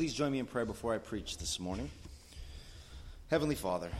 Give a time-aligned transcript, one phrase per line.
[0.00, 1.90] please join me in prayer before I preach this morning.
[3.28, 3.90] Heavenly Father,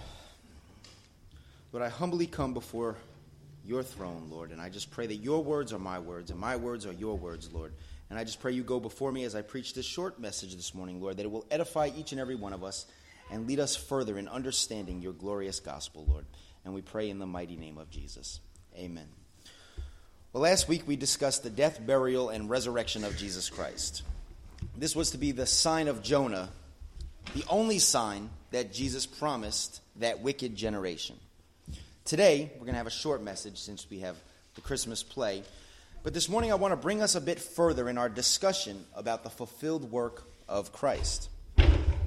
[1.72, 2.96] Lord, I humbly come before
[3.66, 6.56] your throne, Lord, and I just pray that your words are my words and my
[6.56, 7.74] words are your words, Lord.
[8.08, 10.74] And I just pray you go before me as I preach this short message this
[10.74, 12.86] morning, Lord, that it will edify each and every one of us
[13.30, 16.24] and lead us further in understanding your glorious gospel, Lord.
[16.64, 18.40] And we pray in the mighty name of Jesus.
[18.74, 19.08] Amen.
[20.32, 24.02] Well, last week we discussed the death, burial, and resurrection of Jesus Christ.
[24.76, 26.48] This was to be the sign of Jonah,
[27.34, 31.16] the only sign that Jesus promised that wicked generation.
[32.04, 34.16] Today, we're going to have a short message since we have
[34.54, 35.42] the Christmas play.
[36.02, 39.22] But this morning, I want to bring us a bit further in our discussion about
[39.22, 41.28] the fulfilled work of Christ.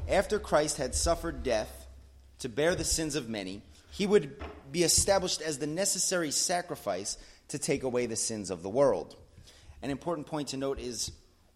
[0.10, 1.86] After Christ had suffered death
[2.40, 3.62] to bear the sins of many,
[3.92, 4.36] he would
[4.72, 7.18] be established as the necessary sacrifice
[7.50, 9.16] to take away the sins of the world.
[9.82, 11.12] An important point to note is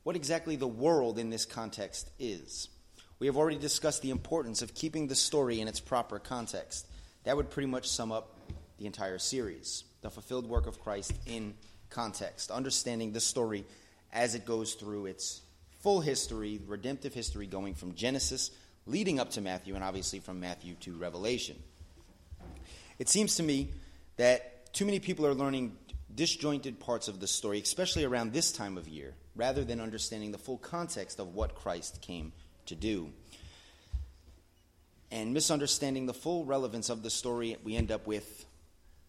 [0.07, 2.69] what exactly the world in this context is.
[3.19, 6.87] We have already discussed the importance of keeping the story in its proper context.
[7.25, 8.39] That would pretty much sum up
[8.77, 11.55] the entire series the fulfilled work of Christ in
[11.89, 13.65] context, understanding the story
[14.13, 15.41] as it goes through its
[15.81, 18.51] full history, redemptive history, going from Genesis
[18.85, 21.57] leading up to Matthew, and obviously from Matthew to Revelation.
[22.97, 23.73] It seems to me
[24.15, 25.75] that too many people are learning
[26.15, 30.37] disjointed parts of the story, especially around this time of year, rather than understanding the
[30.37, 32.33] full context of what Christ came
[32.65, 33.11] to do.
[35.09, 38.45] And misunderstanding the full relevance of the story, we end up with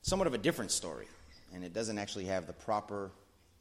[0.03, 1.09] somewhat of a different story.
[1.53, 3.11] And it doesn't actually have the proper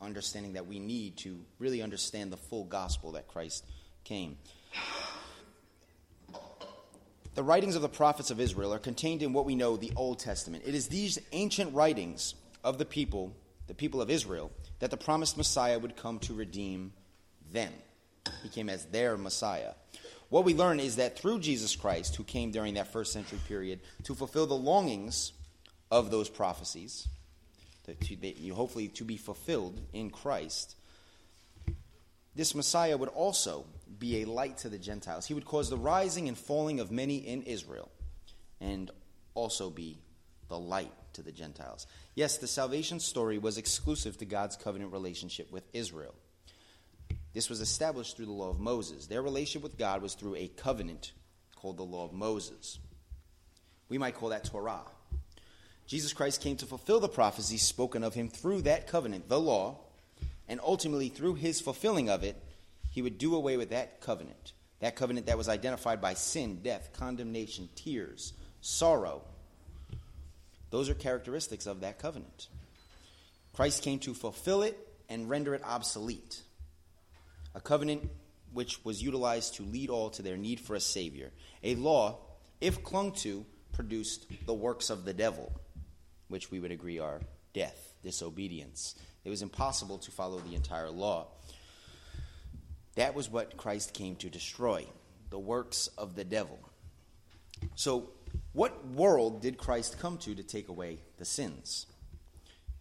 [0.01, 3.65] understanding that we need to really understand the full gospel that Christ
[4.03, 4.37] came.
[7.33, 10.19] The writings of the prophets of Israel are contained in what we know the Old
[10.19, 10.63] Testament.
[10.65, 13.35] It is these ancient writings of the people,
[13.67, 16.93] the people of Israel, that the promised Messiah would come to redeem
[17.51, 17.71] them.
[18.43, 19.73] He came as their Messiah.
[20.29, 23.79] What we learn is that through Jesus Christ, who came during that first century period
[24.03, 25.31] to fulfill the longings
[25.89, 27.07] of those prophecies,
[28.19, 30.75] you hopefully to be fulfilled in Christ,
[32.35, 33.65] this Messiah would also
[33.97, 35.25] be a light to the Gentiles.
[35.25, 37.89] He would cause the rising and falling of many in Israel
[38.59, 38.91] and
[39.33, 39.97] also be
[40.49, 41.85] the light to the Gentiles.
[42.15, 46.15] Yes, the salvation story was exclusive to God's covenant relationship with Israel.
[47.33, 49.07] This was established through the law of Moses.
[49.07, 51.11] Their relationship with God was through a covenant
[51.55, 52.79] called the law of Moses.
[53.89, 54.81] We might call that Torah.
[55.87, 59.79] Jesus Christ came to fulfill the prophecies spoken of him through that covenant, the law,
[60.47, 62.35] and ultimately through his fulfilling of it,
[62.91, 64.53] he would do away with that covenant.
[64.81, 69.23] That covenant that was identified by sin, death, condemnation, tears, sorrow,
[70.69, 72.47] those are characteristics of that covenant.
[73.53, 74.77] Christ came to fulfill it
[75.09, 76.41] and render it obsolete.
[77.55, 78.09] A covenant
[78.53, 81.31] which was utilized to lead all to their need for a Savior.
[81.63, 82.19] A law,
[82.61, 85.51] if clung to, produced the works of the devil,
[86.27, 87.21] which we would agree are
[87.53, 88.95] death, disobedience.
[89.23, 91.27] It was impossible to follow the entire law.
[92.95, 94.85] That was what Christ came to destroy
[95.29, 96.59] the works of the devil.
[97.75, 98.09] So,
[98.53, 101.85] what world did Christ come to to take away the sins?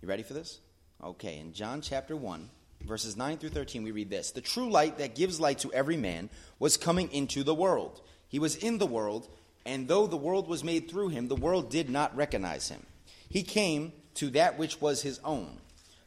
[0.01, 0.61] You ready for this?
[1.03, 2.49] Okay, in John chapter 1,
[2.87, 5.97] verses 9 through 13, we read this The true light that gives light to every
[5.97, 8.01] man was coming into the world.
[8.29, 9.29] He was in the world,
[9.65, 12.85] and though the world was made through him, the world did not recognize him.
[13.29, 15.59] He came to that which was his own,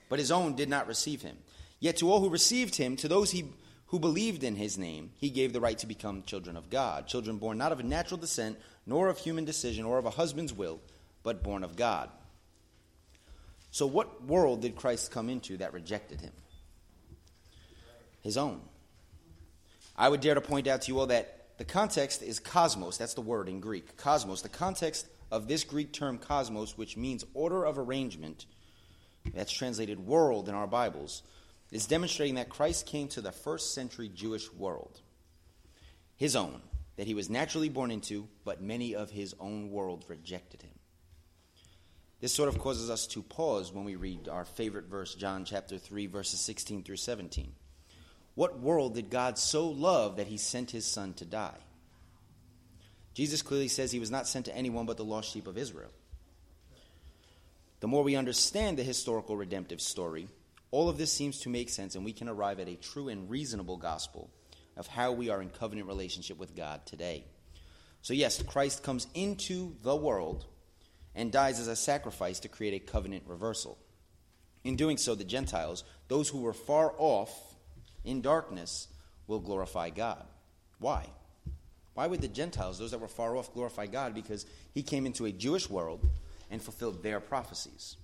[0.10, 1.38] but his own did not receive him.
[1.80, 3.46] Yet to all who received him, to those he,
[3.88, 7.38] who believed in his name, he gave the right to become children of God, children
[7.38, 8.58] born not of a natural descent,
[8.90, 10.82] nor of human decision or of a husband's will,
[11.22, 12.10] but born of God.
[13.70, 16.34] So, what world did Christ come into that rejected him?
[18.22, 18.62] His own.
[19.96, 22.98] I would dare to point out to you all that the context is cosmos.
[22.98, 23.96] That's the word in Greek.
[23.96, 24.42] Cosmos.
[24.42, 28.48] The context of this Greek term cosmos, which means order of arrangement,
[29.36, 31.22] that's translated world in our Bibles,
[31.72, 35.00] is demonstrating that Christ came to the first century Jewish world,
[36.18, 36.62] his own
[37.00, 40.78] that he was naturally born into, but many of his own world rejected him.
[42.20, 45.78] This sort of causes us to pause when we read our favorite verse, John chapter
[45.78, 47.54] 3, verses 16 through 17.
[48.36, 51.56] What world did God so love that he sent his son to die?
[53.14, 55.92] Jesus clearly says he was not sent to anyone but the lost sheep of Israel.
[57.80, 60.28] The more we understand the historical redemptive story,
[60.70, 63.30] all of this seems to make sense, and we can arrive at a true and
[63.30, 64.30] reasonable gospel
[64.80, 67.26] of how we are in covenant relationship with God today.
[68.02, 70.46] So, yes, Christ comes into the world
[71.14, 73.78] and dies as a sacrifice to create a covenant reversal.
[74.64, 77.30] In doing so, the Gentiles, those who were far off
[78.06, 78.88] in darkness,
[79.28, 80.26] will glorify God.
[80.80, 81.06] Why?
[81.94, 84.16] Why would the Gentiles, those that were far off, glorify God?
[84.16, 86.08] Because he came into a Jewish world
[86.50, 87.98] and fulfilled their prophecies.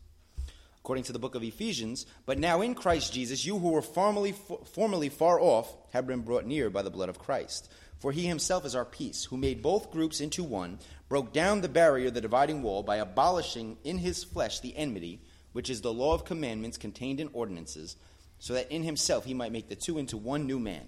[0.85, 4.35] According to the book of Ephesians, but now in Christ Jesus, you who were formerly,
[4.73, 7.71] formerly far off have been brought near by the blood of Christ.
[7.97, 10.77] For he himself is our peace, who made both groups into one,
[11.09, 15.21] broke down the barrier, the dividing wall, by abolishing in his flesh the enmity,
[15.53, 17.95] which is the law of commandments contained in ordinances,
[18.37, 20.85] so that in himself he might make the two into one new man,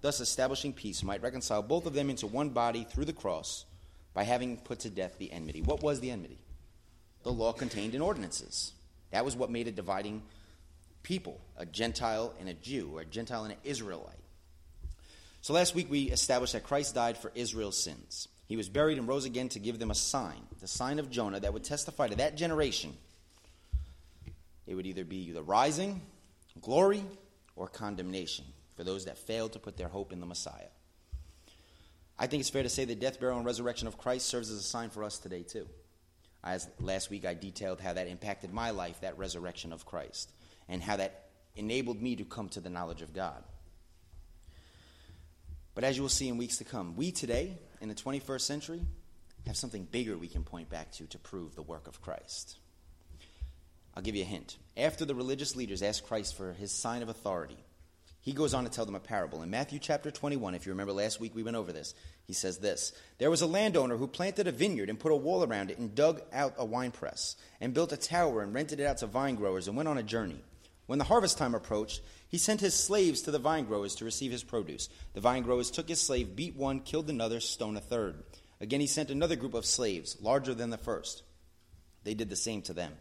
[0.00, 3.64] thus establishing peace, might reconcile both of them into one body through the cross,
[4.12, 5.62] by having put to death the enmity.
[5.62, 6.40] What was the enmity?
[7.22, 8.72] The law contained in ordinances.
[9.10, 10.22] That was what made a dividing
[11.02, 14.14] people, a Gentile and a Jew, or a Gentile and an Israelite.
[15.40, 18.28] So last week we established that Christ died for Israel's sins.
[18.46, 21.40] He was buried and rose again to give them a sign, the sign of Jonah,
[21.40, 22.96] that would testify to that generation.
[24.66, 26.00] It would either be the rising,
[26.60, 27.04] glory,
[27.54, 28.44] or condemnation
[28.76, 30.68] for those that failed to put their hope in the Messiah.
[32.18, 34.58] I think it's fair to say the death, burial, and resurrection of Christ serves as
[34.58, 35.68] a sign for us today, too.
[36.46, 40.30] As last week I detailed how that impacted my life, that resurrection of Christ,
[40.68, 41.26] and how that
[41.56, 43.42] enabled me to come to the knowledge of God.
[45.74, 48.80] But as you will see in weeks to come, we today, in the 21st century,
[49.46, 52.58] have something bigger we can point back to to prove the work of Christ.
[53.94, 54.56] I'll give you a hint.
[54.76, 57.58] After the religious leaders asked Christ for his sign of authority,
[58.26, 59.42] he goes on to tell them a parable.
[59.42, 61.94] In Matthew chapter 21, if you remember last week we went over this,
[62.24, 65.44] he says this There was a landowner who planted a vineyard and put a wall
[65.44, 68.98] around it and dug out a winepress and built a tower and rented it out
[68.98, 70.42] to vine growers and went on a journey.
[70.86, 74.32] When the harvest time approached, he sent his slaves to the vine growers to receive
[74.32, 74.88] his produce.
[75.14, 78.24] The vine growers took his slave, beat one, killed another, stoned a third.
[78.60, 81.22] Again, he sent another group of slaves, larger than the first.
[82.02, 82.92] They did the same to them.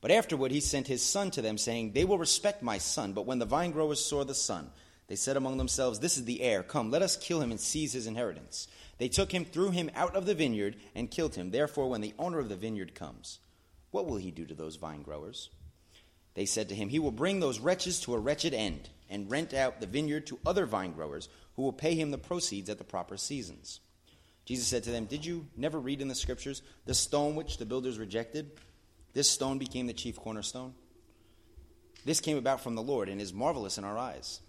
[0.00, 3.12] But afterward, he sent his son to them, saying, They will respect my son.
[3.12, 4.70] But when the vine growers saw the son,
[5.08, 6.62] they said among themselves, This is the heir.
[6.62, 8.68] Come, let us kill him and seize his inheritance.
[8.98, 11.50] They took him, threw him out of the vineyard, and killed him.
[11.50, 13.38] Therefore, when the owner of the vineyard comes,
[13.90, 15.50] what will he do to those vine growers?
[16.34, 19.54] They said to him, He will bring those wretches to a wretched end, and rent
[19.54, 22.84] out the vineyard to other vine growers, who will pay him the proceeds at the
[22.84, 23.80] proper seasons.
[24.44, 27.66] Jesus said to them, Did you never read in the scriptures the stone which the
[27.66, 28.52] builders rejected?
[29.14, 30.74] This stone became the chief cornerstone.
[32.04, 34.40] This came about from the Lord and is marvelous in our eyes.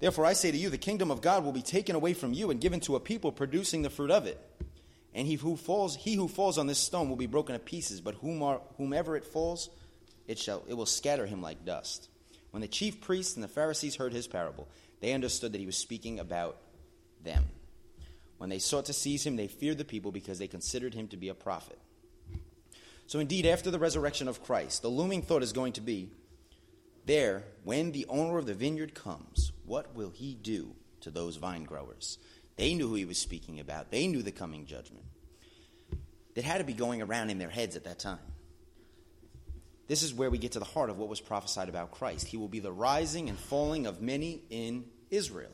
[0.00, 2.50] Therefore, I say to you, the kingdom of God will be taken away from you
[2.50, 4.38] and given to a people producing the fruit of it.
[5.14, 8.00] And he who falls, he who falls on this stone will be broken to pieces,
[8.00, 9.70] but whom are, whomever it falls,
[10.26, 12.08] it shall it will scatter him like dust.
[12.50, 14.68] When the chief priests and the Pharisees heard his parable,
[15.00, 16.58] they understood that he was speaking about
[17.24, 17.44] them.
[18.38, 21.16] When they sought to seize him, they feared the people because they considered him to
[21.16, 21.78] be a prophet.
[23.08, 26.10] So, indeed, after the resurrection of Christ, the looming thought is going to be
[27.06, 31.64] there, when the owner of the vineyard comes, what will he do to those vine
[31.64, 32.18] growers?
[32.56, 35.06] They knew who he was speaking about, they knew the coming judgment.
[36.34, 38.18] That had to be going around in their heads at that time.
[39.86, 42.26] This is where we get to the heart of what was prophesied about Christ.
[42.26, 45.52] He will be the rising and falling of many in Israel.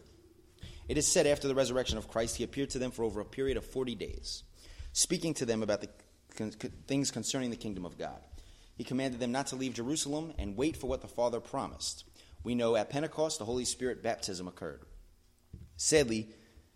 [0.88, 3.24] It is said after the resurrection of Christ, he appeared to them for over a
[3.24, 4.42] period of 40 days,
[4.92, 5.88] speaking to them about the
[6.34, 8.20] things concerning the kingdom of God.
[8.76, 12.04] He commanded them not to leave Jerusalem and wait for what the Father promised.
[12.42, 14.82] We know at Pentecost the Holy Spirit baptism occurred.
[15.76, 16.28] Sadly,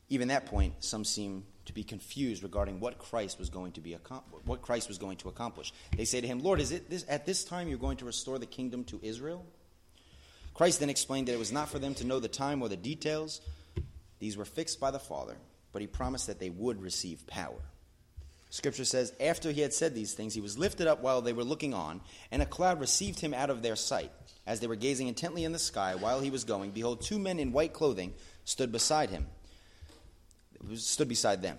[0.08, 3.80] even at that point, some seem to be confused regarding what Christ was going to
[3.80, 3.94] be
[4.44, 5.72] what Christ was going to accomplish.
[5.94, 8.38] They say to him, "Lord, is it this, at this time you're going to restore
[8.38, 9.44] the kingdom to Israel?"
[10.54, 12.76] Christ then explained that it was not for them to know the time or the
[12.76, 13.40] details.
[14.18, 15.36] These were fixed by the Father,
[15.72, 17.60] but he promised that they would receive power.
[18.50, 21.44] Scripture says, After he had said these things, he was lifted up while they were
[21.44, 22.00] looking on,
[22.30, 24.10] and a cloud received him out of their sight.
[24.46, 27.38] As they were gazing intently in the sky while he was going, behold, two men
[27.38, 28.14] in white clothing
[28.44, 29.26] stood beside him.
[30.74, 31.58] Stood beside them.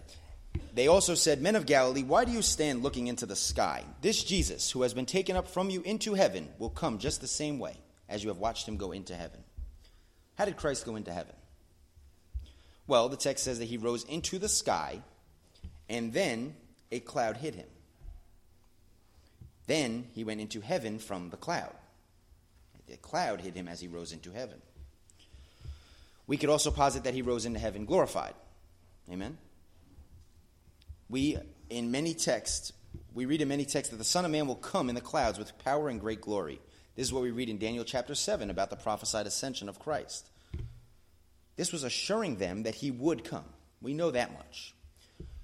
[0.73, 3.83] They also said, Men of Galilee, why do you stand looking into the sky?
[4.01, 7.27] This Jesus, who has been taken up from you into heaven, will come just the
[7.27, 7.77] same way
[8.07, 9.43] as you have watched him go into heaven.
[10.35, 11.35] How did Christ go into heaven?
[12.87, 15.03] Well, the text says that he rose into the sky,
[15.87, 16.55] and then
[16.91, 17.67] a cloud hid him.
[19.67, 21.75] Then he went into heaven from the cloud.
[22.87, 24.61] The cloud hid him as he rose into heaven.
[26.25, 28.33] We could also posit that he rose into heaven glorified.
[29.11, 29.37] Amen?
[31.09, 31.37] We,
[31.69, 32.73] in many texts,
[33.13, 35.37] we read in many texts that the Son of Man will come in the clouds
[35.37, 36.59] with power and great glory.
[36.95, 40.29] This is what we read in Daniel chapter 7 about the prophesied ascension of Christ.
[41.55, 43.45] This was assuring them that he would come.
[43.81, 44.73] We know that much.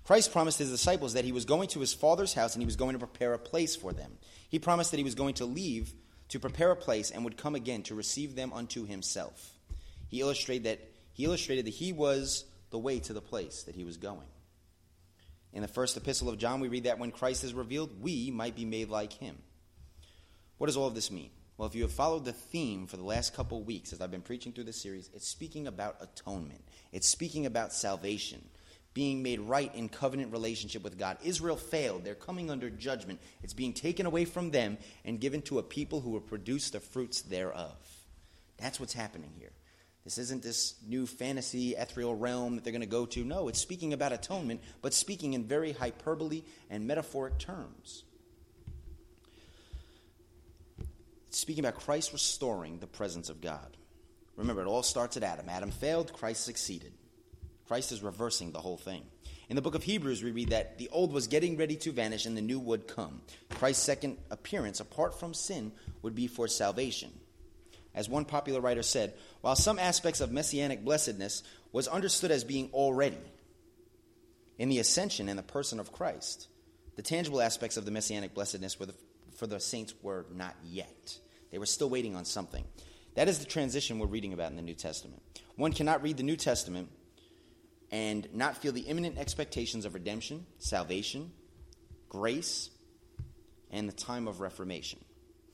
[0.05, 2.75] Christ promised his disciples that he was going to his Father's house and he was
[2.75, 4.11] going to prepare a place for them.
[4.49, 5.93] He promised that he was going to leave
[6.29, 9.53] to prepare a place and would come again to receive them unto himself.
[10.07, 10.79] He illustrated that
[11.13, 14.27] he illustrated that he was the way to the place that he was going.
[15.53, 18.55] In the first epistle of John, we read that when Christ is revealed, we might
[18.55, 19.37] be made like him.
[20.57, 21.31] What does all of this mean?
[21.57, 24.21] Well, if you have followed the theme for the last couple weeks as I've been
[24.21, 26.65] preaching through this series, it's speaking about atonement.
[26.91, 28.43] It's speaking about salvation,
[28.95, 31.17] being made right in covenant relationship with God.
[31.21, 32.05] Israel failed.
[32.05, 33.19] They're coming under judgment.
[33.43, 36.79] It's being taken away from them and given to a people who will produce the
[36.79, 37.75] fruits thereof.
[38.57, 39.51] That's what's happening here.
[40.05, 43.25] This isn't this new fantasy ethereal realm that they're going to go to.
[43.25, 48.03] No, it's speaking about atonement, but speaking in very hyperbole and metaphoric terms.
[51.27, 53.75] It's speaking about Christ restoring the presence of God.
[54.37, 55.49] Remember, it all starts at Adam.
[55.49, 56.93] Adam failed, Christ succeeded.
[57.67, 59.03] Christ is reversing the whole thing.
[59.49, 62.25] In the book of Hebrews, we read that the old was getting ready to vanish
[62.25, 63.21] and the new would come.
[63.51, 67.11] Christ's second appearance, apart from sin, would be for salvation.
[67.93, 72.69] As one popular writer said, while some aspects of messianic blessedness was understood as being
[72.73, 73.17] already
[74.57, 76.47] in the ascension and the person of Christ,
[76.95, 78.93] the tangible aspects of the messianic blessedness the,
[79.37, 81.17] for the saints were not yet.
[81.51, 82.65] They were still waiting on something.
[83.15, 85.21] That is the transition we're reading about in the New Testament.
[85.55, 86.89] One cannot read the New Testament
[87.95, 91.31] and not feel the imminent expectations of redemption, salvation,
[92.09, 92.69] grace,
[93.71, 94.99] and the time of reformation.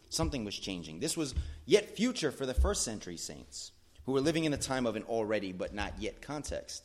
[0.09, 0.99] Something was changing.
[0.99, 1.35] This was
[1.67, 3.73] yet future for the first century saints
[4.07, 6.83] who were living in a time of an already but not yet context.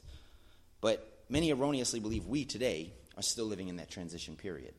[0.83, 4.75] But many erroneously believe we today are still living in that transition period.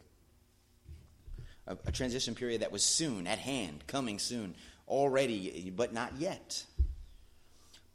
[1.65, 4.53] A, a, transition period that was soon, at hand, coming soon,
[4.87, 6.63] already, but not yet.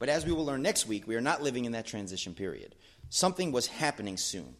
[0.02, 2.74] But as we will learn next week, we are not living in that transition period.
[3.08, 4.56] Something was happening soon.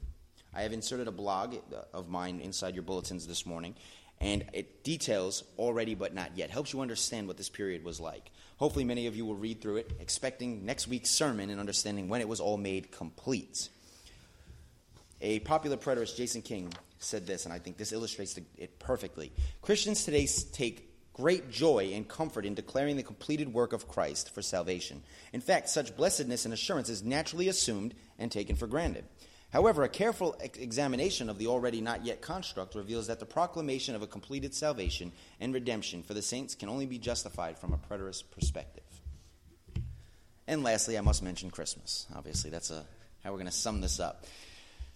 [0.54, 3.74] I have inserted a blog uh, of mine inside your bulletins this morning,
[4.20, 6.50] and it details already but not yet.
[6.50, 8.30] Helps you understand what this period was like.
[8.58, 12.20] Hopefully, many of you will read through it, expecting next week's sermon and understanding when
[12.20, 13.68] it was all made complete.
[15.20, 19.32] A popular preterist, Jason King, said this, and I think this illustrates it perfectly.
[19.60, 24.42] Christians today take great joy and comfort in declaring the completed work of Christ for
[24.42, 25.02] salvation.
[25.32, 29.04] In fact, such blessedness and assurance is naturally assumed and taken for granted.
[29.52, 34.00] However, a careful examination of the already not yet construct reveals that the proclamation of
[34.00, 38.24] a completed salvation and redemption for the saints can only be justified from a preterist
[38.30, 38.82] perspective.
[40.46, 42.06] And lastly, I must mention Christmas.
[42.16, 42.86] Obviously, that's a,
[43.22, 44.24] how we're going to sum this up.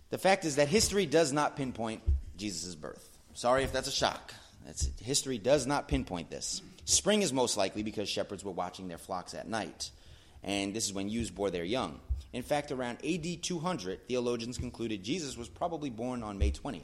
[0.09, 2.03] The fact is that history does not pinpoint
[2.39, 3.11] Jesus' birth.
[3.35, 4.33] Sorry if that's a shock.
[4.67, 6.61] That's, history does not pinpoint this.
[6.85, 9.91] Spring is most likely because shepherds were watching their flocks at night,
[10.43, 12.01] and this is when ewes bore their young.
[12.33, 16.83] In fact, around AD 200, theologians concluded Jesus was probably born on May 20th.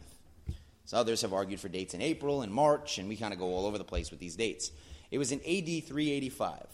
[0.85, 3.47] So others have argued for dates in April and March, and we kind of go
[3.47, 4.71] all over the place with these dates.
[5.11, 6.67] It was in AD 385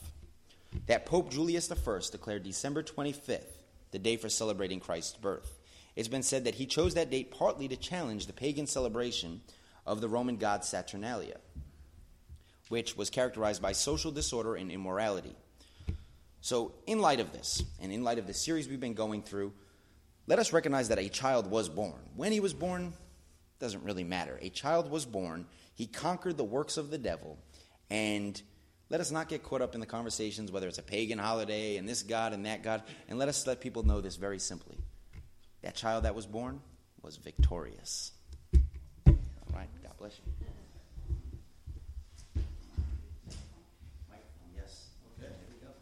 [0.87, 3.45] that Pope Julius I declared December 25th
[3.91, 5.59] the day for celebrating Christ's birth.
[5.97, 9.41] It's been said that he chose that date partly to challenge the pagan celebration
[9.88, 11.38] of the Roman god Saturnalia,
[12.68, 15.35] which was characterized by social disorder and immorality.
[16.40, 19.52] So, in light of this, and in light of the series we've been going through,
[20.26, 21.99] let us recognize that a child was born.
[22.14, 22.92] When he was born
[23.59, 24.38] doesn't really matter.
[24.40, 27.38] A child was born, he conquered the works of the devil,
[27.90, 28.40] and
[28.90, 31.88] let us not get caught up in the conversations whether it's a pagan holiday and
[31.88, 34.78] this God and that God, and let us let people know this very simply.
[35.62, 36.61] That child that was born
[37.02, 38.12] was victorious.
[39.99, 40.33] Bless you.
[44.57, 44.87] Yes.
[45.19, 45.73] Okay, here we go.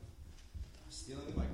[0.88, 1.46] Stealing the mic.